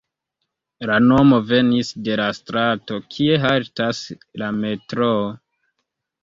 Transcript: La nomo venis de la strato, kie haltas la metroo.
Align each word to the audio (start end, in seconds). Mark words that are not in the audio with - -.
La 0.89 0.93
nomo 1.09 1.37
venis 1.49 1.91
de 2.07 2.15
la 2.21 2.25
strato, 2.37 2.97
kie 3.17 3.37
haltas 3.45 4.01
la 4.45 4.49
metroo. 4.65 5.21